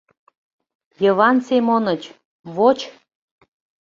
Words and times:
Йыван 1.03 1.37
Семоныч, 1.47 2.03
воч. 2.55 2.79